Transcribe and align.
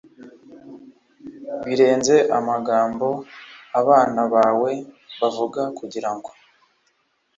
ibirenze 1.63 2.15
amagambo 2.37 3.07
abana 3.79 4.21
bawe 4.33 4.71
bavuga 5.21 5.61
kugira 5.77 6.09
ngo 6.15 6.29